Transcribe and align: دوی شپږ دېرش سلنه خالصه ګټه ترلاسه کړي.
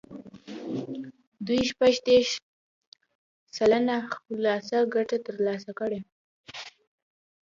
دوی 1.45 1.61
شپږ 1.71 1.93
دېرش 2.07 2.29
سلنه 3.55 3.97
خالصه 4.13 4.79
ګټه 4.95 5.17
ترلاسه 5.25 5.71
کړي. 5.79 5.99